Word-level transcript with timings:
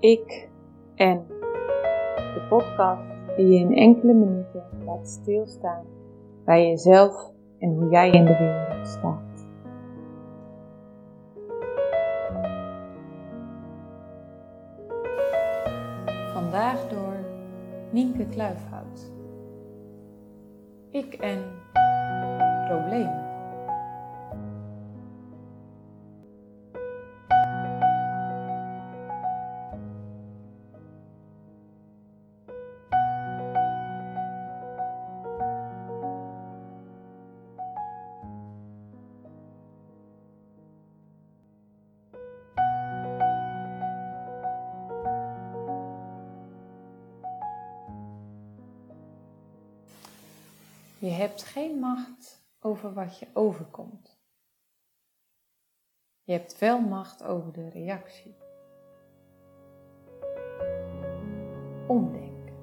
Ik 0.00 0.48
en 0.94 1.26
de 2.14 2.46
podcast 2.48 3.36
die 3.36 3.46
je 3.46 3.58
in 3.58 3.76
enkele 3.76 4.12
minuten 4.12 4.64
laat 4.84 5.08
stilstaan 5.08 5.84
bij 6.44 6.68
jezelf 6.68 7.32
en 7.58 7.74
hoe 7.74 7.90
jij 7.90 8.10
in 8.10 8.24
de 8.24 8.36
wereld 8.36 8.88
staat. 8.88 9.46
Vandaag 16.32 16.88
door 16.88 17.16
Nienke 17.90 18.26
Kluifhout. 18.26 19.12
Ik 20.90 21.14
en 21.14 21.42
problemen. 22.68 23.27
Je 51.08 51.14
hebt 51.14 51.42
geen 51.42 51.78
macht 51.78 52.42
over 52.60 52.92
wat 52.92 53.18
je 53.18 53.26
overkomt. 53.32 54.18
Je 56.22 56.32
hebt 56.32 56.58
wel 56.58 56.80
macht 56.80 57.22
over 57.22 57.52
de 57.52 57.68
reactie. 57.68 58.36
Omdenken. 61.86 62.54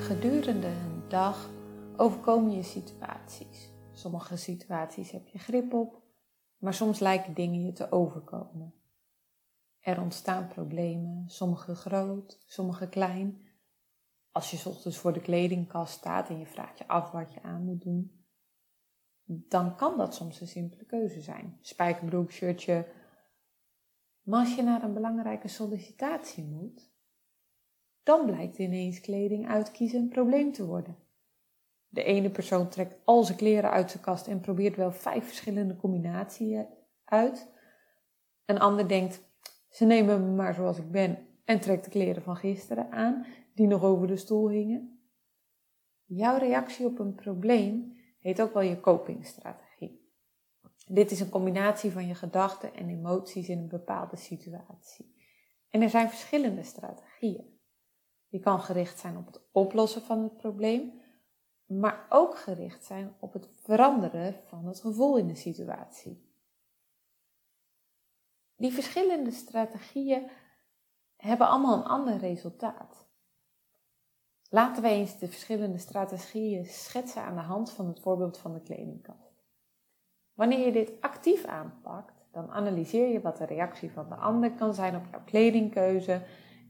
Gedurende 0.00 0.66
een 0.66 1.02
dag 1.08 1.48
overkomen 1.96 2.50
je 2.50 2.62
situaties. 2.62 3.72
Sommige 3.92 4.36
situaties 4.36 5.10
heb 5.10 5.28
je 5.28 5.38
grip 5.38 5.72
op, 5.72 6.06
maar 6.58 6.74
soms 6.74 6.98
lijken 6.98 7.34
dingen 7.34 7.64
je 7.64 7.72
te 7.72 7.92
overkomen. 7.92 8.74
Er 9.80 10.00
ontstaan 10.00 10.48
problemen, 10.48 11.24
sommige 11.28 11.74
groot, 11.74 12.44
sommige 12.46 12.88
klein. 12.88 13.46
Als 14.30 14.50
je 14.50 14.70
ochtends 14.70 14.98
voor 14.98 15.12
de 15.12 15.20
kledingkast 15.20 15.92
staat 15.92 16.28
en 16.28 16.38
je 16.38 16.46
vraagt 16.46 16.78
je 16.78 16.88
af 16.88 17.10
wat 17.10 17.32
je 17.32 17.42
aan 17.42 17.64
moet 17.64 17.82
doen, 17.82 18.24
dan 19.24 19.76
kan 19.76 19.96
dat 19.96 20.14
soms 20.14 20.40
een 20.40 20.48
simpele 20.48 20.84
keuze 20.84 21.20
zijn. 21.20 21.58
Spijkerbroek, 21.60 22.30
shirtje. 22.30 22.88
Maar 24.22 24.40
als 24.40 24.54
je 24.54 24.62
naar 24.62 24.82
een 24.82 24.94
belangrijke 24.94 25.48
sollicitatie 25.48 26.44
moet, 26.44 26.90
dan 28.02 28.26
blijkt 28.26 28.58
ineens 28.58 29.00
kleding 29.00 29.48
uitkiezen 29.48 30.00
een 30.00 30.08
probleem 30.08 30.52
te 30.52 30.66
worden. 30.66 30.96
De 31.98 32.04
ene 32.04 32.30
persoon 32.30 32.68
trekt 32.68 32.96
al 33.04 33.24
zijn 33.24 33.38
kleren 33.38 33.70
uit 33.70 33.90
zijn 33.90 34.02
kast 34.02 34.26
en 34.26 34.40
probeert 34.40 34.76
wel 34.76 34.92
vijf 34.92 35.26
verschillende 35.26 35.76
combinaties 35.76 36.64
uit. 37.04 37.48
Een 38.44 38.58
ander 38.58 38.88
denkt, 38.88 39.20
ze 39.68 39.84
nemen 39.84 40.20
me 40.20 40.36
maar 40.36 40.54
zoals 40.54 40.78
ik 40.78 40.90
ben 40.90 41.18
en 41.44 41.60
trekt 41.60 41.84
de 41.84 41.90
kleren 41.90 42.22
van 42.22 42.36
gisteren 42.36 42.90
aan, 42.90 43.26
die 43.54 43.66
nog 43.66 43.82
over 43.82 44.06
de 44.06 44.16
stoel 44.16 44.48
hingen. 44.48 45.00
Jouw 46.04 46.38
reactie 46.38 46.86
op 46.86 46.98
een 46.98 47.14
probleem 47.14 47.96
heet 48.20 48.42
ook 48.42 48.52
wel 48.52 48.62
je 48.62 48.80
copingstrategie. 48.80 50.12
Dit 50.86 51.10
is 51.10 51.20
een 51.20 51.30
combinatie 51.30 51.90
van 51.90 52.06
je 52.06 52.14
gedachten 52.14 52.74
en 52.74 52.88
emoties 52.88 53.48
in 53.48 53.58
een 53.58 53.68
bepaalde 53.68 54.16
situatie. 54.16 55.14
En 55.68 55.82
er 55.82 55.90
zijn 55.90 56.08
verschillende 56.08 56.62
strategieën. 56.62 57.60
Die 58.28 58.40
kan 58.40 58.60
gericht 58.60 58.98
zijn 58.98 59.16
op 59.16 59.26
het 59.26 59.40
oplossen 59.52 60.02
van 60.02 60.22
het 60.22 60.36
probleem, 60.36 60.97
maar 61.68 62.06
ook 62.08 62.38
gericht 62.38 62.84
zijn 62.84 63.14
op 63.18 63.32
het 63.32 63.48
veranderen 63.54 64.34
van 64.44 64.66
het 64.66 64.80
gevoel 64.80 65.16
in 65.16 65.26
de 65.26 65.34
situatie. 65.34 66.26
Die 68.56 68.72
verschillende 68.72 69.30
strategieën 69.30 70.30
hebben 71.16 71.48
allemaal 71.48 71.76
een 71.76 71.84
ander 71.84 72.16
resultaat. 72.16 73.06
Laten 74.50 74.82
we 74.82 74.88
eens 74.88 75.18
de 75.18 75.28
verschillende 75.28 75.78
strategieën 75.78 76.66
schetsen 76.66 77.22
aan 77.22 77.34
de 77.34 77.40
hand 77.40 77.70
van 77.70 77.86
het 77.86 78.00
voorbeeld 78.00 78.38
van 78.38 78.52
de 78.54 78.60
kledingkast. 78.60 79.44
Wanneer 80.34 80.66
je 80.66 80.72
dit 80.72 80.92
actief 81.00 81.44
aanpakt, 81.44 82.26
dan 82.32 82.50
analyseer 82.50 83.08
je 83.08 83.20
wat 83.20 83.36
de 83.36 83.44
reactie 83.44 83.90
van 83.90 84.08
de 84.08 84.14
ander 84.14 84.52
kan 84.52 84.74
zijn 84.74 84.96
op 84.96 85.02
jouw 85.10 85.24
kledingkeuze 85.24 86.22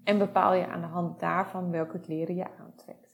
en 0.04 0.19
bepaal 0.19 0.53
je 0.53 0.66
aan 0.66 0.80
de 0.80 0.86
hand 0.86 1.20
daarvan 1.20 1.70
welke 1.70 2.00
kleren 2.00 2.34
je 2.34 2.56
aantrekt. 2.59 3.09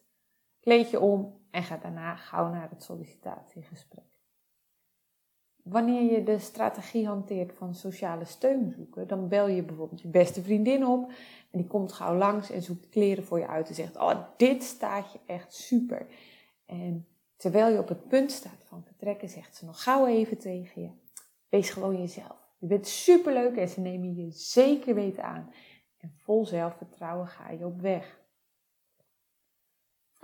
Kleed 0.60 0.90
je 0.90 1.00
om 1.00 1.43
en 1.54 1.62
ga 1.62 1.76
daarna 1.76 2.16
gauw 2.16 2.50
naar 2.50 2.70
het 2.70 2.82
sollicitatiegesprek. 2.82 4.04
Wanneer 5.62 6.12
je 6.12 6.22
de 6.22 6.38
strategie 6.38 7.06
hanteert 7.06 7.52
van 7.52 7.74
sociale 7.74 8.24
steun 8.24 8.72
zoeken, 8.76 9.06
dan 9.06 9.28
bel 9.28 9.48
je 9.48 9.62
bijvoorbeeld 9.62 10.00
je 10.00 10.08
beste 10.08 10.42
vriendin 10.42 10.86
op 10.86 11.10
en 11.50 11.58
die 11.58 11.66
komt 11.66 11.92
gauw 11.92 12.16
langs 12.16 12.50
en 12.50 12.62
zoekt 12.62 12.88
kleren 12.88 13.24
voor 13.24 13.38
je 13.38 13.46
uit 13.46 13.68
en 13.68 13.74
zegt: 13.74 13.96
Oh, 13.96 14.20
dit 14.36 14.62
staat 14.62 15.12
je 15.12 15.18
echt 15.26 15.54
super. 15.54 16.06
En 16.66 17.06
terwijl 17.36 17.72
je 17.72 17.78
op 17.78 17.88
het 17.88 18.08
punt 18.08 18.32
staat 18.32 18.64
van 18.64 18.84
vertrekken, 18.84 19.28
zegt 19.28 19.56
ze 19.56 19.64
nog 19.64 19.82
gauw 19.82 20.06
even 20.06 20.38
tegen 20.38 20.82
je: 20.82 20.90
Wees 21.48 21.70
gewoon 21.70 22.00
jezelf. 22.00 22.48
Je 22.58 22.66
bent 22.66 22.86
superleuk 22.86 23.56
en 23.56 23.68
ze 23.68 23.80
nemen 23.80 24.14
je 24.14 24.30
zeker 24.30 24.94
weten 24.94 25.24
aan. 25.24 25.52
En 25.98 26.14
vol 26.16 26.46
zelfvertrouwen 26.46 27.26
ga 27.26 27.50
je 27.50 27.66
op 27.66 27.80
weg. 27.80 28.22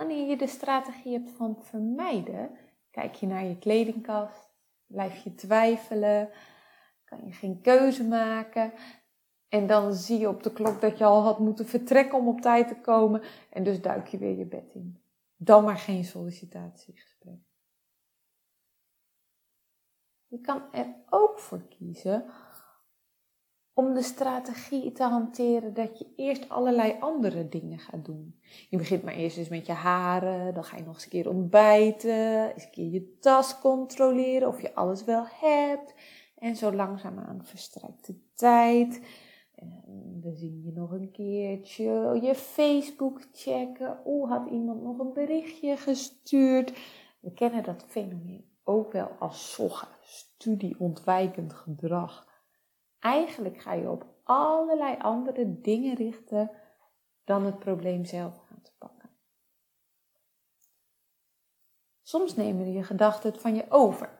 Wanneer 0.01 0.27
je 0.27 0.37
de 0.37 0.47
strategie 0.47 1.13
hebt 1.13 1.29
van 1.29 1.57
vermijden, 1.59 2.57
kijk 2.91 3.15
je 3.15 3.27
naar 3.27 3.45
je 3.45 3.57
kledingkast, 3.57 4.49
blijf 4.87 5.23
je 5.23 5.35
twijfelen, 5.35 6.29
kan 7.03 7.25
je 7.25 7.31
geen 7.31 7.61
keuze 7.61 8.03
maken. 8.03 8.73
En 9.47 9.67
dan 9.67 9.93
zie 9.93 10.19
je 10.19 10.29
op 10.29 10.43
de 10.43 10.53
klok 10.53 10.81
dat 10.81 10.97
je 10.97 11.03
al 11.03 11.21
had 11.21 11.39
moeten 11.39 11.65
vertrekken 11.65 12.17
om 12.17 12.27
op 12.27 12.41
tijd 12.41 12.67
te 12.67 12.75
komen. 12.75 13.21
En 13.49 13.63
dus 13.63 13.81
duik 13.81 14.07
je 14.07 14.17
weer 14.17 14.37
je 14.37 14.45
bed 14.45 14.73
in. 14.73 15.03
Dan 15.35 15.63
maar 15.63 15.77
geen 15.77 16.03
sollicitatiegesprek. 16.03 17.39
Je 20.27 20.39
kan 20.41 20.73
er 20.73 20.95
ook 21.09 21.39
voor 21.39 21.67
kiezen 21.67 22.25
om 23.81 23.93
de 23.93 24.01
strategie 24.01 24.91
te 24.91 25.03
hanteren 25.03 25.73
dat 25.73 25.99
je 25.99 26.05
eerst 26.15 26.49
allerlei 26.49 26.95
andere 26.99 27.49
dingen 27.49 27.79
gaat 27.79 28.05
doen. 28.05 28.39
Je 28.69 28.77
begint 28.77 29.03
maar 29.03 29.13
eerst 29.13 29.37
eens 29.37 29.49
met 29.49 29.65
je 29.65 29.71
haren, 29.71 30.53
dan 30.53 30.63
ga 30.63 30.77
je 30.77 30.83
nog 30.83 30.93
eens 30.93 31.03
een 31.03 31.09
keer 31.09 31.29
ontbijten, 31.29 32.53
eens 32.53 32.63
een 32.63 32.71
keer 32.71 32.89
je 32.89 33.17
tas 33.19 33.59
controleren 33.59 34.47
of 34.47 34.61
je 34.61 34.75
alles 34.75 35.03
wel 35.03 35.25
hebt. 35.29 35.93
En 36.37 36.55
zo 36.55 36.73
langzaamaan 36.73 37.39
verstrijkt 37.43 38.05
de 38.05 38.19
tijd. 38.33 39.01
En 39.55 40.19
dan 40.21 40.35
zie 40.35 40.61
je 40.63 40.71
nog 40.71 40.91
een 40.91 41.11
keertje 41.11 42.19
je 42.21 42.35
Facebook 42.35 43.21
checken. 43.31 43.99
Oeh, 44.05 44.29
had 44.29 44.49
iemand 44.51 44.81
nog 44.81 44.99
een 44.99 45.13
berichtje 45.13 45.77
gestuurd? 45.77 46.73
We 47.19 47.33
kennen 47.33 47.63
dat 47.63 47.85
fenomeen 47.87 48.45
ook 48.63 48.91
wel 48.91 49.11
als 49.19 49.53
SOGA, 49.53 49.87
studieontwijkend 50.01 51.53
gedrag. 51.53 52.29
Eigenlijk 53.01 53.57
ga 53.57 53.73
je 53.73 53.89
op 53.89 54.05
allerlei 54.23 54.97
andere 54.97 55.61
dingen 55.61 55.95
richten 55.95 56.51
dan 57.23 57.45
het 57.45 57.59
probleem 57.59 58.05
zelf 58.05 58.41
aan 58.51 58.61
te 58.61 58.71
pakken. 58.77 59.09
Soms 62.01 62.35
nemen 62.35 62.71
je 62.71 62.83
gedachten 62.83 63.31
het 63.31 63.41
van 63.41 63.55
je 63.55 63.65
over. 63.69 64.19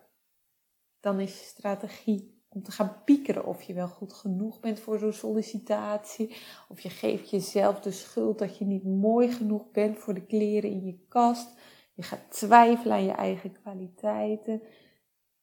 Dan 0.99 1.19
is 1.19 1.39
je 1.39 1.45
strategie 1.45 2.45
om 2.49 2.63
te 2.63 2.71
gaan 2.71 3.03
piekeren 3.05 3.45
of 3.45 3.61
je 3.61 3.73
wel 3.73 3.87
goed 3.87 4.13
genoeg 4.13 4.59
bent 4.59 4.79
voor 4.79 4.99
zo'n 4.99 5.13
sollicitatie. 5.13 6.35
Of 6.69 6.79
je 6.79 6.89
geeft 6.89 7.29
jezelf 7.29 7.79
de 7.79 7.91
schuld 7.91 8.39
dat 8.39 8.57
je 8.57 8.65
niet 8.65 8.83
mooi 8.83 9.31
genoeg 9.31 9.71
bent 9.71 9.97
voor 9.97 10.13
de 10.13 10.25
kleren 10.25 10.69
in 10.69 10.85
je 10.85 11.05
kast. 11.07 11.59
Je 11.93 12.03
gaat 12.03 12.31
twijfelen 12.31 12.93
aan 12.93 13.03
je 13.03 13.11
eigen 13.11 13.51
kwaliteiten. 13.61 14.61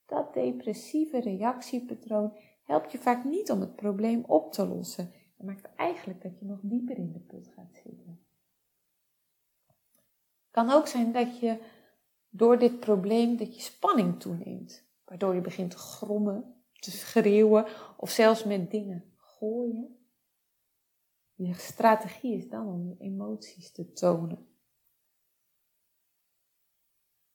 Dat 0.07 0.35
depressieve 0.35 1.21
reactiepatroon 1.21 2.33
helpt 2.69 2.93
je 2.93 2.99
vaak 2.99 3.25
niet 3.25 3.51
om 3.51 3.61
het 3.61 3.77
probleem 3.77 4.25
op 4.25 4.53
te 4.53 4.67
lossen 4.67 5.13
en 5.39 5.47
maakt 5.47 5.75
eigenlijk 5.77 6.23
dat 6.23 6.39
je 6.39 6.45
nog 6.45 6.59
dieper 6.63 6.97
in 6.97 7.13
de 7.13 7.19
put 7.19 7.49
gaat 7.49 7.75
zitten. 7.85 8.27
Het 9.67 10.51
kan 10.51 10.71
ook 10.71 10.87
zijn 10.87 11.13
dat 11.13 11.39
je 11.39 11.59
door 12.29 12.59
dit 12.59 12.81
probleem 12.81 13.37
dat 13.37 13.55
je 13.55 13.61
spanning 13.61 14.21
toeneemt, 14.21 14.85
waardoor 15.05 15.35
je 15.35 15.41
begint 15.41 15.71
te 15.71 15.77
grommen, 15.77 16.63
te 16.73 16.91
schreeuwen 16.91 17.67
of 17.97 18.11
zelfs 18.11 18.45
met 18.45 18.71
dingen 18.71 19.13
gooien. 19.17 19.97
Je 21.35 21.55
strategie 21.55 22.37
is 22.37 22.49
dan 22.49 22.67
om 22.67 22.89
je 22.89 22.97
emoties 22.99 23.73
te 23.73 23.93
tonen. 23.93 24.49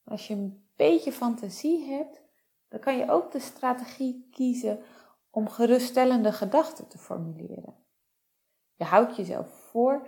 Als 0.03 0.27
je 0.27 0.33
een 0.33 0.67
beetje 0.75 1.11
fantasie 1.11 1.83
hebt, 1.83 2.23
dan 2.67 2.79
kan 2.79 2.97
je 2.97 3.11
ook 3.11 3.31
de 3.31 3.39
strategie 3.39 4.27
kiezen 4.31 4.83
om 5.35 5.49
geruststellende 5.49 6.31
gedachten 6.31 6.87
te 6.87 6.97
formuleren. 6.97 7.75
Je 8.75 8.83
houdt 8.83 9.15
jezelf 9.15 9.49
voor 9.49 10.07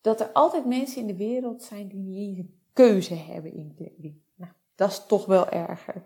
dat 0.00 0.20
er 0.20 0.32
altijd 0.32 0.64
mensen 0.64 1.00
in 1.00 1.06
de 1.06 1.16
wereld 1.16 1.62
zijn 1.62 1.88
die 1.88 1.98
niet 1.98 2.38
een 2.38 2.60
keuze 2.72 3.14
hebben 3.14 3.54
in 3.54 3.74
kleding. 3.74 4.22
Nou, 4.34 4.52
dat 4.74 4.90
is 4.90 5.06
toch 5.06 5.26
wel 5.26 5.48
erger. 5.48 6.04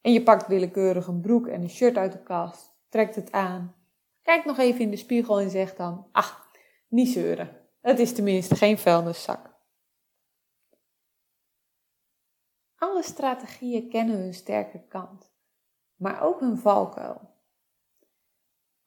En 0.00 0.12
je 0.12 0.22
pakt 0.22 0.46
willekeurig 0.46 1.06
een 1.06 1.20
broek 1.20 1.46
en 1.46 1.62
een 1.62 1.70
shirt 1.70 1.96
uit 1.96 2.12
de 2.12 2.22
kast, 2.22 2.76
trekt 2.88 3.14
het 3.14 3.32
aan, 3.32 3.74
kijkt 4.22 4.44
nog 4.44 4.58
even 4.58 4.80
in 4.80 4.90
de 4.90 4.96
spiegel 4.96 5.40
en 5.40 5.50
zegt 5.50 5.76
dan: 5.76 6.08
Ach, 6.12 6.50
niet 6.88 7.08
zeuren. 7.08 7.56
Het 7.80 7.98
is 7.98 8.12
tenminste 8.12 8.56
geen 8.56 8.78
vuilniszak. 8.78 9.58
Alle 12.76 13.02
strategieën 13.02 13.88
kennen 13.88 14.16
hun 14.16 14.34
sterke 14.34 14.86
kant, 14.88 15.32
maar 15.96 16.22
ook 16.22 16.40
hun 16.40 16.58
valkuil. 16.58 17.30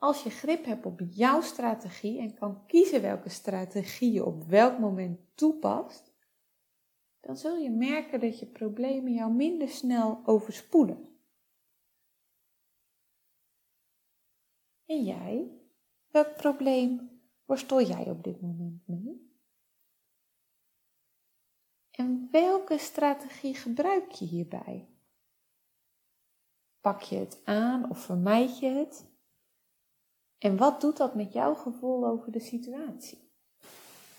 Als 0.04 0.24
je 0.24 0.30
grip 0.30 0.66
hebt 0.66 0.86
op 0.86 1.00
jouw 1.10 1.42
strategie 1.42 2.20
en 2.20 2.34
kan 2.34 2.66
kiezen 2.66 3.02
welke 3.02 3.30
strategie 3.30 4.12
je 4.12 4.26
op 4.26 4.44
welk 4.44 4.80
moment 4.80 5.20
toepast, 5.36 6.14
dan 7.20 7.38
zul 7.38 7.58
je 7.58 7.70
merken 7.70 8.20
dat 8.20 8.40
je 8.40 8.46
problemen 8.46 9.14
jou 9.14 9.34
minder 9.34 9.68
snel 9.68 10.22
overspoelen. 10.26 11.08
En 14.86 15.04
jij? 15.04 15.62
Welk 16.08 16.36
probleem 16.36 17.22
worstel 17.46 17.82
jij 17.82 18.10
op 18.10 18.24
dit 18.24 18.42
moment 18.42 18.88
mee? 18.88 19.38
En 21.92 22.28
welke 22.32 22.78
strategie 22.78 23.56
gebruik 23.56 24.12
je 24.12 24.26
hierbij? 24.26 24.90
Pak 26.82 27.02
je 27.02 27.16
het 27.16 27.42
aan 27.46 27.90
of 27.90 28.00
vermijd 28.00 28.60
je 28.60 28.70
het? 28.70 29.12
En 30.44 30.58
wat 30.58 30.82
doet 30.82 30.98
dat 30.98 31.16
met 31.16 31.34
jouw 31.34 31.54
gevoel 31.54 32.06
over 32.06 32.32
de 32.32 32.40
situatie? 32.40 33.32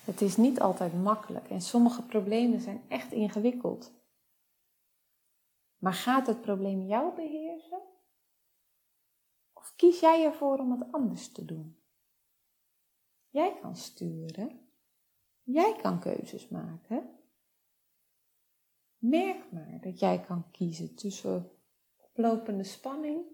Het 0.03 0.21
is 0.21 0.37
niet 0.37 0.59
altijd 0.59 0.93
makkelijk 0.93 1.49
en 1.49 1.61
sommige 1.61 2.05
problemen 2.05 2.61
zijn 2.61 2.83
echt 2.87 3.11
ingewikkeld. 3.11 3.93
Maar 5.77 5.93
gaat 5.93 6.27
het 6.27 6.41
probleem 6.41 6.81
jou 6.81 7.15
beheersen? 7.15 7.81
Of 9.53 9.73
kies 9.75 9.99
jij 9.99 10.25
ervoor 10.25 10.57
om 10.57 10.71
het 10.71 10.91
anders 10.91 11.31
te 11.31 11.45
doen? 11.45 11.79
Jij 13.29 13.57
kan 13.61 13.75
sturen. 13.75 14.69
Jij 15.43 15.75
kan 15.81 15.99
keuzes 15.99 16.47
maken. 16.47 17.19
Merk 18.97 19.51
maar 19.51 19.79
dat 19.81 19.99
jij 19.99 20.21
kan 20.21 20.51
kiezen 20.51 20.95
tussen 20.95 21.51
oplopende 21.97 22.63
spanning 22.63 23.25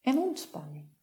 en 0.00 0.18
ontspanning. 0.18 0.93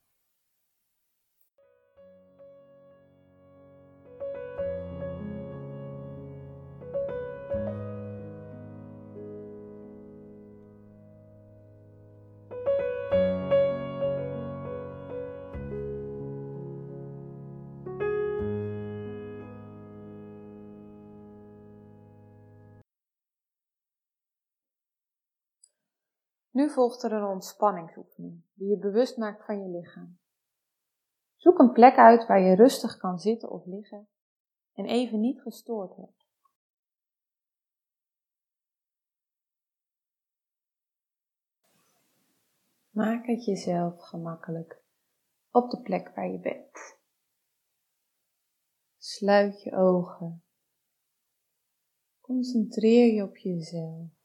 Nu 26.61 26.69
volgt 26.69 27.03
er 27.03 27.11
een 27.11 27.27
ontspanningsoefening 27.27 28.43
die 28.53 28.67
je 28.69 28.77
bewust 28.77 29.17
maakt 29.17 29.45
van 29.45 29.61
je 29.61 29.69
lichaam. 29.69 30.19
Zoek 31.35 31.59
een 31.59 31.71
plek 31.71 31.95
uit 31.95 32.27
waar 32.27 32.39
je 32.39 32.55
rustig 32.55 32.97
kan 32.97 33.19
zitten 33.19 33.49
of 33.49 33.65
liggen 33.65 34.07
en 34.73 34.85
even 34.85 35.19
niet 35.19 35.41
gestoord 35.41 35.95
wordt. 35.95 36.25
Maak 42.89 43.25
het 43.25 43.45
jezelf 43.45 44.01
gemakkelijk 44.01 44.83
op 45.51 45.69
de 45.69 45.81
plek 45.81 46.15
waar 46.15 46.31
je 46.31 46.39
bent. 46.39 46.99
Sluit 48.97 49.61
je 49.61 49.75
ogen. 49.75 50.43
Concentreer 52.19 53.13
je 53.13 53.23
op 53.23 53.37
jezelf. 53.37 54.20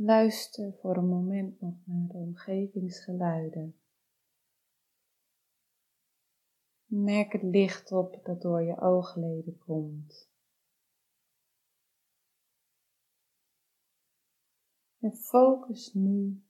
Luister 0.00 0.74
voor 0.80 0.96
een 0.96 1.08
moment 1.08 1.60
nog 1.60 1.74
naar 1.84 2.08
de 2.08 2.16
omgevingsgeluiden. 2.16 3.80
Merk 6.84 7.32
het 7.32 7.42
licht 7.42 7.92
op 7.92 8.20
dat 8.24 8.42
door 8.42 8.62
je 8.62 8.80
oogleden 8.80 9.58
komt. 9.58 10.30
En 14.98 15.12
focus 15.12 15.92
nu 15.94 16.42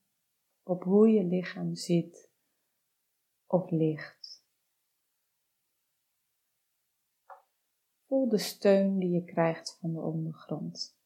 op 0.63 0.83
hoe 0.83 1.09
je 1.09 1.25
lichaam 1.25 1.75
zit 1.75 2.31
of 3.47 3.71
ligt. 3.71 4.45
Voel 8.07 8.29
de 8.29 8.39
steun 8.39 8.99
die 8.99 9.11
je 9.11 9.25
krijgt 9.25 9.77
van 9.81 9.93
de 9.93 10.01
ondergrond. 10.01 10.98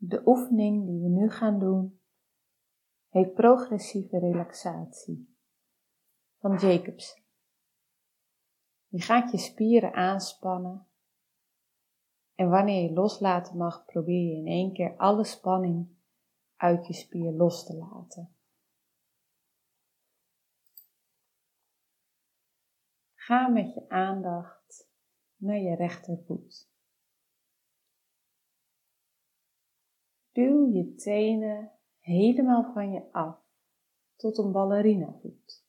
De 0.00 0.22
oefening 0.26 0.86
die 0.86 1.00
we 1.00 1.08
nu 1.08 1.30
gaan 1.30 1.58
doen 1.58 2.00
heet 3.08 3.34
progressieve 3.34 4.18
relaxatie 4.18 5.36
van 6.38 6.56
Jacobs. 6.56 7.22
Je 8.86 9.00
gaat 9.00 9.30
je 9.30 9.38
spieren 9.38 9.94
aanspannen 9.94 10.86
en 12.34 12.48
wanneer 12.48 12.82
je 12.82 12.92
loslaten 12.92 13.56
mag, 13.56 13.84
probeer 13.84 14.30
je 14.30 14.36
in 14.36 14.46
één 14.46 14.72
keer 14.72 14.96
alle 14.96 15.24
spanning 15.24 15.88
uit 16.56 16.86
je 16.86 16.92
spier 16.92 17.32
los 17.32 17.66
te 17.66 17.76
laten. 17.76 18.36
Ga 23.14 23.48
met 23.48 23.74
je 23.74 23.88
aandacht 23.88 24.88
naar 25.36 25.58
je 25.58 25.74
rechtervoet. 25.74 26.70
Duw 30.38 30.72
je 30.72 30.94
tenen 30.94 31.72
helemaal 31.98 32.72
van 32.72 32.92
je 32.92 33.12
af 33.12 33.38
tot 34.16 34.38
een 34.38 34.52
ballerina-voet. 34.52 35.64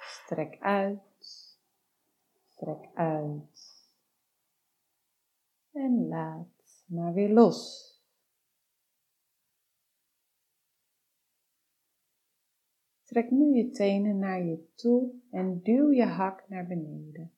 Strek 0.00 0.58
uit, 0.60 1.58
strek 2.48 2.88
uit. 2.94 3.90
En 5.72 6.08
laat 6.08 6.84
maar 6.86 7.12
weer 7.12 7.32
los. 7.32 7.90
Trek 13.04 13.30
nu 13.30 13.54
je 13.56 13.70
tenen 13.70 14.18
naar 14.18 14.42
je 14.42 14.72
toe 14.74 15.20
en 15.30 15.62
duw 15.62 15.90
je 15.90 16.04
hak 16.04 16.48
naar 16.48 16.66
beneden. 16.66 17.32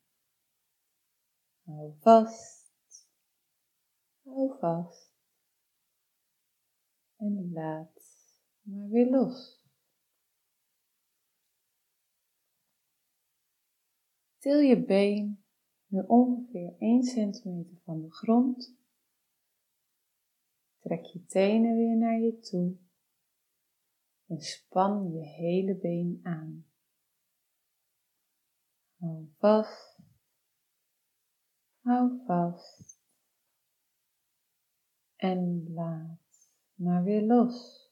Hou 1.65 1.93
vast, 2.01 2.73
hou 4.23 4.59
vast 4.59 5.14
en 7.25 7.53
laat 7.53 7.95
maar 8.63 8.89
weer 8.89 9.11
los. 9.11 9.63
Til 14.39 14.61
je 14.61 14.85
been 14.85 15.45
nu 15.87 16.03
ongeveer 16.07 16.75
1 16.79 17.03
centimeter 17.03 17.77
van 17.85 18.01
de 18.01 18.11
grond. 18.11 18.77
Trek 20.79 21.05
je 21.05 21.25
tenen 21.27 21.77
weer 21.77 21.97
naar 21.97 22.21
je 22.21 22.39
toe 22.39 22.77
en 24.27 24.41
span 24.41 25.13
je 25.13 25.23
hele 25.23 25.77
been 25.77 26.21
aan. 26.23 26.67
Hou 28.97 29.29
vast, 29.39 29.99
hou 31.81 32.25
vast 32.27 33.03
en 35.17 35.73
laat 35.73 36.24
maar 36.75 37.03
weer 37.03 37.23
los. 37.23 37.83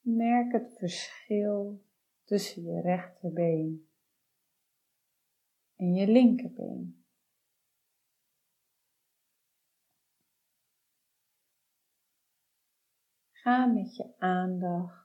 Merk 0.00 0.52
het 0.52 0.76
verschil 0.78 1.84
tussen 2.24 2.62
je 2.62 2.80
rechterbeen 2.80 3.88
en 5.76 5.94
je 5.94 6.06
linkerbeen. 6.06 7.04
Ga 13.30 13.66
met 13.66 13.96
je 13.96 14.18
aandacht 14.18 15.02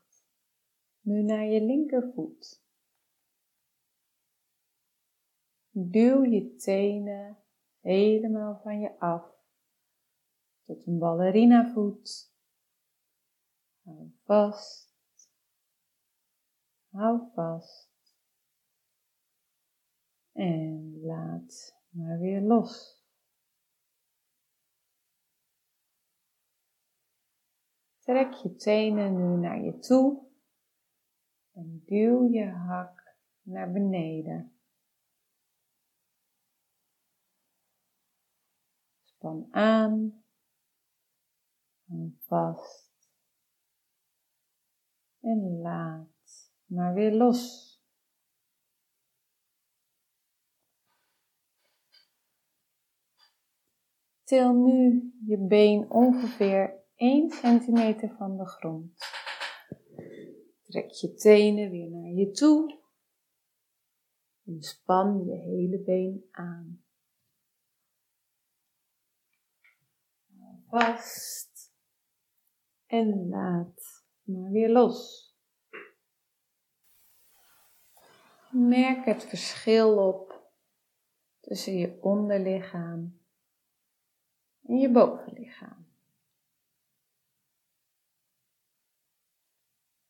nu 1.01 1.23
naar 1.23 1.45
je 1.45 1.61
linkervoet. 1.61 2.65
Duw 5.69 6.23
je 6.23 6.55
tenen 6.55 7.46
helemaal 7.87 8.59
van 8.63 8.79
je 8.79 8.99
af 8.99 9.35
tot 10.65 10.87
een 10.87 10.99
ballerina 10.99 11.71
voet. 11.73 12.33
Hou 13.83 14.11
vast. 14.23 14.95
Hou 16.89 17.31
vast. 17.33 18.17
En 20.31 20.99
laat 21.01 21.75
maar 21.89 22.19
weer 22.19 22.41
los. 22.41 22.95
Trek 27.99 28.33
je 28.33 28.55
tenen 28.55 29.15
nu 29.15 29.37
naar 29.41 29.61
je 29.61 29.79
toe 29.79 30.27
en 31.51 31.83
duw 31.85 32.29
je 32.29 32.45
hak 32.45 33.15
naar 33.41 33.71
beneden. 33.71 34.56
Span 39.27 39.47
aan 39.51 40.23
en 41.87 42.19
vast 42.25 42.91
en 45.19 45.59
laat 45.61 46.51
maar 46.65 46.93
weer 46.93 47.13
los. 47.13 47.75
Til 54.23 54.53
nu 54.53 55.11
je 55.25 55.37
been 55.37 55.91
ongeveer 55.91 56.83
1 56.95 57.29
centimeter 57.29 58.15
van 58.17 58.37
de 58.37 58.45
grond. 58.45 58.97
Trek 60.63 60.91
je 60.91 61.13
tenen 61.13 61.69
weer 61.69 61.89
naar 61.89 62.11
je 62.11 62.31
toe 62.31 62.79
en 64.45 64.61
span 64.61 65.25
je 65.25 65.35
hele 65.35 65.79
been 65.79 66.27
aan. 66.31 66.86
Vast 70.69 71.73
en 72.85 73.29
laat 73.29 74.05
maar 74.23 74.51
weer 74.51 74.69
los. 74.69 75.25
Merk 78.51 79.05
het 79.05 79.23
verschil 79.23 80.07
op 80.07 80.51
tussen 81.39 81.73
je 81.73 81.97
onderlichaam 82.01 83.19
en 84.61 84.77
je 84.77 84.91
bovenlichaam. 84.91 85.87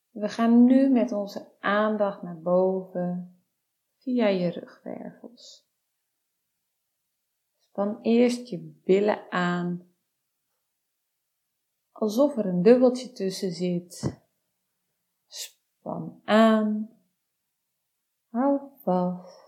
We 0.10 0.30
gaan 0.30 0.66
nu 0.66 0.90
met 0.90 1.12
onze 1.12 1.52
aandacht 1.60 2.22
naar 2.22 2.42
boven 2.42 3.42
via 3.98 4.28
je 4.28 4.50
rugwervels. 4.50 5.68
Span 7.58 8.02
eerst 8.02 8.48
je 8.48 8.60
billen 8.84 9.32
aan, 9.32 9.96
alsof 12.00 12.38
er 12.38 12.46
een 12.46 12.62
dubbeltje 12.62 13.12
tussen 13.12 13.52
zit. 13.52 14.22
Span 15.28 16.22
aan, 16.26 16.90
hou 18.30 18.60
vast 18.84 19.48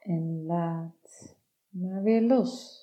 en 0.00 0.44
laat 0.46 1.36
maar 1.68 2.02
weer 2.02 2.22
los. 2.22 2.82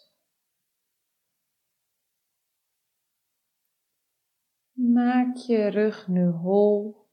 Maak 4.72 5.36
je 5.36 5.68
rug 5.68 6.08
nu 6.08 6.30
hol. 6.30 7.08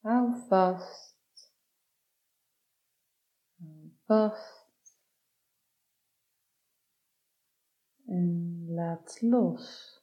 Hou 0.00 0.46
vast. 0.48 1.16
Hou 3.58 3.98
vast. 4.06 4.61
En 8.12 8.64
laat 8.68 9.20
los. 9.20 10.00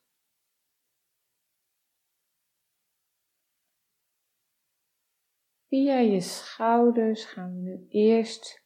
Via 5.68 6.00
je 6.00 6.22
schouders 6.22 7.26
gaan 7.26 7.56
we 7.56 7.62
nu 7.62 7.86
eerst 7.90 8.66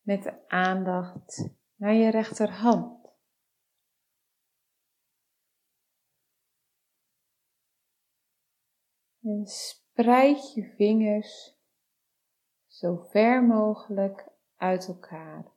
met 0.00 0.22
de 0.22 0.48
aandacht 0.48 1.48
naar 1.74 1.94
je 1.94 2.10
rechterhand. 2.10 3.12
En 9.22 9.46
spreid 9.46 10.54
je 10.54 10.74
vingers 10.76 11.58
zo 12.66 12.96
ver 12.96 13.42
mogelijk 13.42 14.28
uit 14.56 14.86
elkaar. 14.88 15.53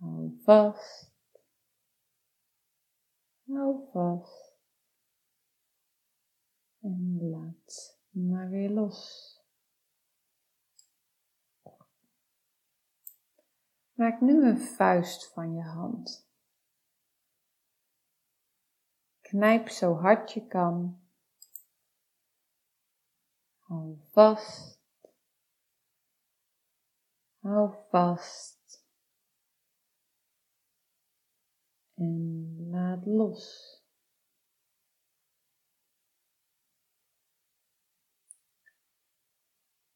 Hou 0.00 0.38
vast. 0.44 1.12
Hou 3.46 3.88
vast. 3.92 4.52
En 6.80 7.18
laat 7.30 7.98
maar 8.10 8.48
weer 8.48 8.70
los. 8.70 9.26
Maak 13.92 14.20
nu 14.20 14.46
een 14.46 14.58
vuist 14.58 15.32
van 15.32 15.54
je 15.54 15.62
hand. 15.62 16.28
Knijp 19.20 19.68
zo 19.68 19.94
hard 19.94 20.32
je 20.32 20.46
kan. 20.46 21.00
Hou 23.58 23.98
vast. 24.10 24.80
Hou 27.38 27.74
vast. 27.90 28.57
En 31.98 32.56
laat 32.70 33.06
los. 33.06 33.44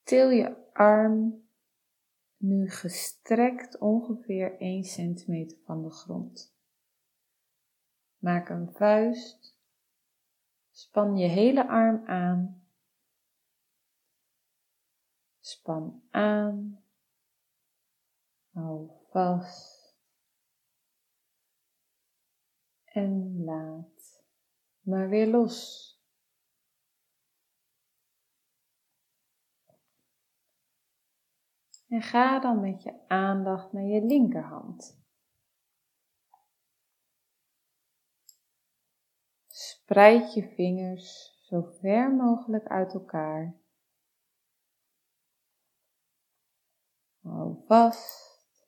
Til 0.03 0.31
je 0.31 0.49
arm 0.75 1.47
nu 2.37 2.71
gestrekt 2.71 3.79
ongeveer 3.79 4.57
1 4.59 4.85
centimeter 4.85 5.59
van 5.65 5.83
de 5.83 5.91
grond. 5.91 6.55
Maak 8.19 8.49
een 8.49 8.73
vuist. 8.73 9.59
Span 10.71 11.17
je 11.17 11.29
hele 11.29 11.69
arm 11.69 12.07
aan. 12.07 12.63
Span 15.41 16.03
aan. 16.11 16.85
Hou 18.51 18.91
vast. 19.11 19.82
En 22.93 23.45
laat 23.45 24.25
maar 24.81 25.09
weer 25.09 25.27
los. 25.27 25.91
En 31.89 32.03
ga 32.03 32.39
dan 32.39 32.61
met 32.61 32.83
je 32.83 33.09
aandacht 33.09 33.73
naar 33.73 33.85
je 33.85 34.05
linkerhand. 34.05 35.01
Spreid 39.47 40.35
je 40.35 40.49
vingers 40.55 41.39
zo 41.43 41.63
ver 41.63 42.11
mogelijk 42.15 42.67
uit 42.67 42.95
elkaar. 42.95 43.55
Hou 47.21 47.65
vast 47.67 48.67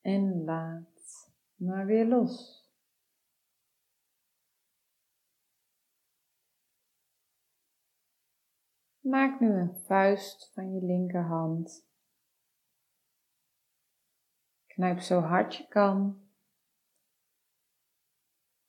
en 0.00 0.44
laat 0.44 0.91
maar 1.62 1.86
weer 1.86 2.06
los. 2.06 2.60
Maak 9.00 9.40
nu 9.40 9.52
een 9.52 9.74
vuist 9.74 10.52
van 10.52 10.74
je 10.74 10.82
linkerhand. 10.82 11.86
Knijp 14.66 14.98
zo 15.00 15.20
hard 15.20 15.54
je 15.54 15.68
kan 15.68 16.22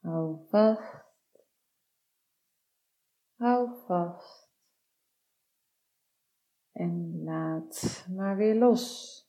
Hou 0.04 0.48
vast. 0.50 1.06
Hou 3.38 3.86
vast. 3.88 4.52
En 6.72 7.24
laat 7.24 8.06
maar 8.10 8.36
weer 8.36 8.56
los. 8.56 9.23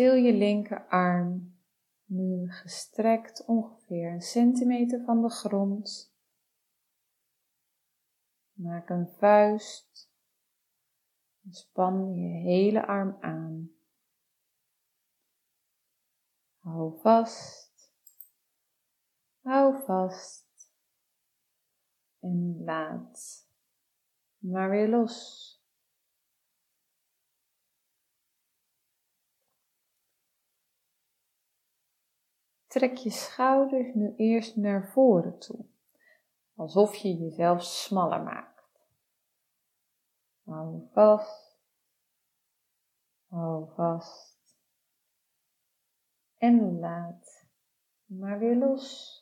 Til 0.00 0.16
je 0.24 0.32
linkerarm 0.32 1.52
nu 2.06 2.50
gestrekt 2.50 3.44
ongeveer 3.46 4.12
een 4.12 4.22
centimeter 4.22 5.04
van 5.04 5.22
de 5.22 5.30
grond. 5.30 6.14
Maak 8.52 8.88
een 8.88 9.08
vuist. 9.18 10.10
Span 11.50 12.14
je 12.14 12.28
hele 12.28 12.86
arm 12.86 13.16
aan. 13.20 13.70
Hou 16.58 17.00
vast 17.00 17.92
Hou 19.42 19.84
vast. 19.86 20.70
En 22.20 22.64
laat 22.64 23.46
maar 24.38 24.70
weer 24.70 24.88
los. 24.88 25.59
Trek 32.70 32.96
je 32.96 33.10
schouders 33.10 33.94
nu 33.94 34.14
eerst 34.16 34.56
naar 34.56 34.88
voren 34.88 35.38
toe, 35.38 35.66
alsof 36.54 36.94
je 36.94 37.16
jezelf 37.16 37.62
smaller 37.62 38.22
maakt. 38.22 38.80
Hou 40.44 40.88
vast, 40.92 41.58
hou 43.28 43.74
vast 43.74 44.38
en 46.36 46.78
laat 46.78 47.46
maar 48.04 48.38
weer 48.38 48.56
los. 48.56 49.18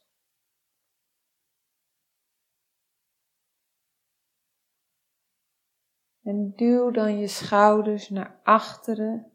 En 6.23 6.53
duw 6.57 6.91
dan 6.91 7.19
je 7.19 7.29
schouders 7.29 8.09
naar 8.09 8.41
achteren 8.43 9.33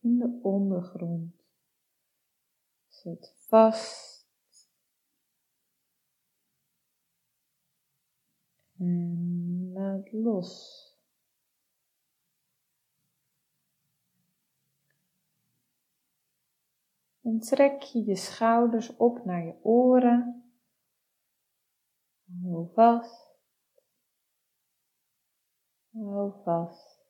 in 0.00 0.18
de 0.18 0.38
ondergrond. 0.42 1.45
Zet 3.06 3.34
vast. 3.48 4.28
En 8.78 9.70
laat 9.72 10.12
los. 10.12 10.50
En 17.20 17.40
trek 17.40 17.82
je 17.82 18.04
je 18.04 18.16
schouders 18.16 18.96
op 18.96 19.24
naar 19.24 19.44
je 19.44 19.64
oren. 19.64 20.52
Hou 22.42 22.72
vast. 22.72 23.38
Hou 25.90 26.42
vast. 26.42 27.00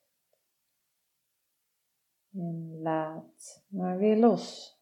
En 2.33 2.81
laat 2.83 3.65
maar 3.69 3.99
weer 3.99 4.17
los. 4.17 4.76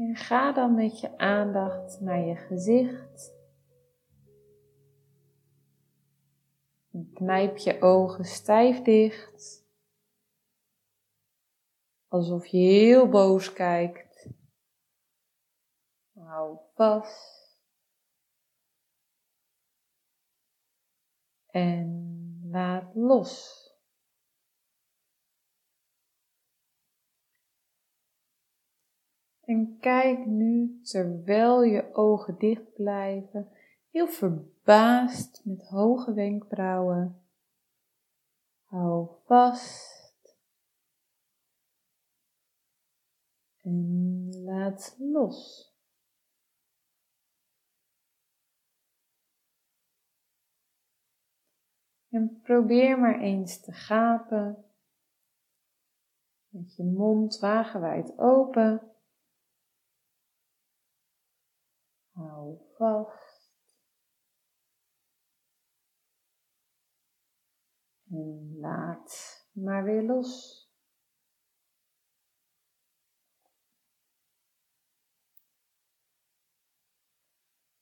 En 0.00 0.16
ga 0.16 0.52
dan 0.52 0.74
met 0.74 1.00
je 1.00 1.18
aandacht 1.18 2.00
naar 2.00 2.18
je 2.18 2.36
gezicht. 2.36 3.34
Knijp 7.14 7.56
je 7.56 7.80
ogen 7.80 8.24
stijf 8.24 8.82
dicht. 8.82 9.66
Alsof 12.08 12.46
je 12.46 12.58
heel 12.58 13.08
boos 13.08 13.52
kijkt. 13.52 14.28
Hou 16.12 16.58
vast. 16.74 17.58
En 21.46 22.40
laat 22.50 22.94
los. 22.94 23.59
En 29.50 29.78
kijk 29.80 30.26
nu, 30.26 30.80
terwijl 30.82 31.62
je 31.62 31.94
ogen 31.94 32.38
dicht 32.38 32.74
blijven, 32.74 33.48
heel 33.90 34.08
verbaasd 34.08 35.40
met 35.44 35.68
hoge 35.68 36.14
wenkbrauwen. 36.14 37.22
Hou 38.62 39.08
vast. 39.24 40.36
En 43.62 44.28
laat 44.44 44.96
los. 44.98 45.68
En 52.08 52.40
probeer 52.42 52.98
maar 52.98 53.20
eens 53.20 53.60
te 53.60 53.72
gapen. 53.72 54.64
Met 56.48 56.76
je 56.76 56.84
mond 56.84 57.38
wagenwijd 57.38 58.18
open. 58.18 58.89
Hou 62.20 62.58
vast. 62.76 63.78
En 68.10 68.56
laat 68.58 69.38
maar 69.52 69.84
weer 69.84 70.02
los. 70.02 70.58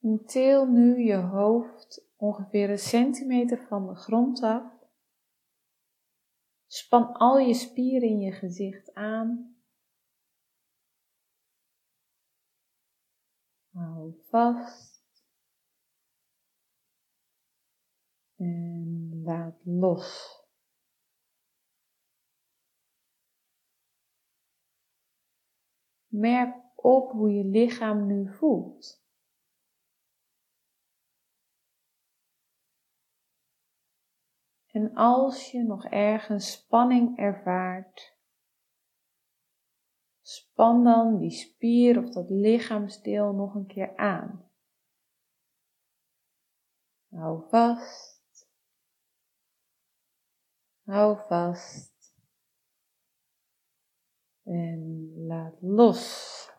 Nu 0.00 1.02
je 1.02 1.16
hoofd 1.16 2.06
ongeveer 2.16 2.70
een 2.70 2.78
centimeter 2.78 3.66
van 3.66 3.86
de 3.86 3.94
grond 3.94 4.42
af. 4.42 4.72
Span 6.66 7.12
al 7.12 7.38
je 7.38 7.54
spieren 7.54 8.08
in 8.08 8.20
je 8.20 8.32
gezicht 8.32 8.94
aan 8.94 9.57
Hou 13.78 14.12
vast. 14.30 15.04
En 18.36 19.22
laat 19.24 19.60
los. 19.64 20.36
Merk 26.06 26.56
op 26.74 27.10
hoe 27.10 27.32
je 27.32 27.44
lichaam 27.44 28.06
nu 28.06 28.34
voelt. 28.34 29.06
En 34.66 34.94
als 34.94 35.50
je 35.50 35.62
nog 35.62 35.84
ergens 35.84 36.52
spanning 36.52 37.18
ervaart, 37.18 38.17
Span 40.28 40.84
dan 40.84 41.18
die 41.18 41.30
spier 41.30 41.98
of 41.98 42.10
dat 42.10 42.30
lichaamsdeel 42.30 43.32
nog 43.32 43.54
een 43.54 43.66
keer 43.66 43.96
aan. 43.96 44.50
Hou 47.08 47.48
vast. 47.48 48.48
Hou 50.84 51.18
vast. 51.28 52.14
En 54.42 55.12
laat 55.26 55.56
los. 55.60 56.50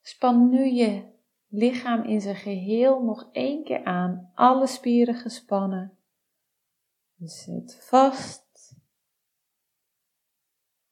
Span 0.00 0.48
nu 0.48 0.66
je 0.66 1.12
lichaam 1.46 2.02
in 2.02 2.20
zijn 2.20 2.36
geheel 2.36 3.02
nog 3.02 3.28
één 3.32 3.64
keer 3.64 3.84
aan, 3.84 4.30
alle 4.34 4.66
spieren 4.66 5.14
gespannen. 5.14 5.98
Zit 7.18 7.84
vast. 7.84 8.76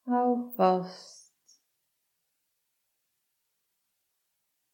Hou 0.03 0.53
vast. 0.55 1.61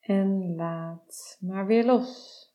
En 0.01 0.55
laat 0.55 1.39
maar 1.41 1.67
weer 1.67 1.85
los. 1.85 2.47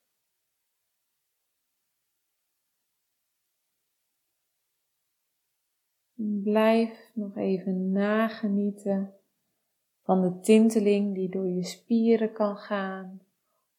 Blijf 6.44 7.12
nog 7.14 7.38
even 7.38 7.92
nagenieten 7.92 9.14
van 10.02 10.22
de 10.22 10.40
tinteling 10.40 11.14
die 11.14 11.30
door 11.30 11.48
je 11.48 11.64
spieren 11.64 12.34
kan 12.34 12.58
gaan 12.58 13.22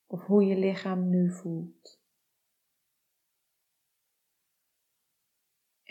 of 0.06 0.24
hoe 0.24 0.44
je 0.44 0.56
lichaam 0.56 1.08
nu 1.08 1.32
voelt. 1.32 2.03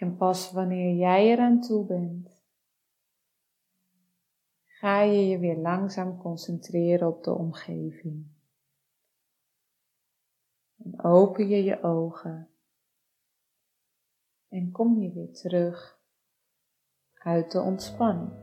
En 0.03 0.15
pas 0.17 0.51
wanneer 0.51 0.95
jij 0.95 1.31
eraan 1.31 1.61
toe 1.61 1.85
bent, 1.85 2.43
ga 4.63 5.01
je 5.01 5.27
je 5.27 5.39
weer 5.39 5.57
langzaam 5.57 6.17
concentreren 6.17 7.07
op 7.07 7.23
de 7.23 7.33
omgeving. 7.33 8.27
En 10.75 11.03
open 11.03 11.47
je 11.47 11.63
je 11.63 11.83
ogen 11.83 12.49
en 14.47 14.71
kom 14.71 14.99
je 14.99 15.11
weer 15.11 15.33
terug 15.33 15.99
uit 17.13 17.51
de 17.51 17.59
ontspanning. 17.59 18.42